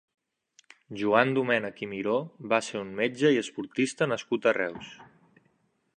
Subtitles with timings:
[1.01, 2.15] Joan Domènech Miró
[2.53, 4.91] va ser un metge i esportista nascut a Reus.